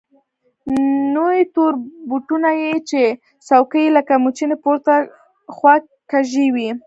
[1.15, 1.73] نوي تور
[2.09, 3.01] بوټونه يې چې
[3.47, 4.93] څوکې يې لکه موچڼې پورته
[5.55, 5.75] خوا
[6.11, 6.69] کږې وې.